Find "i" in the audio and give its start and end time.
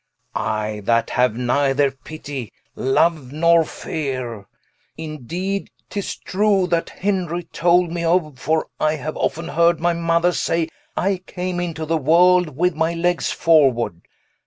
0.49-0.81, 8.79-8.95, 10.97-11.17